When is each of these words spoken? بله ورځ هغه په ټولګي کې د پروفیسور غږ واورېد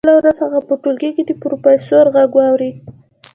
بله 0.05 0.15
ورځ 0.19 0.37
هغه 0.45 0.59
په 0.67 0.73
ټولګي 0.81 1.11
کې 1.15 1.23
د 1.25 1.31
پروفیسور 1.41 2.05
غږ 2.15 2.31
واورېد 2.35 2.75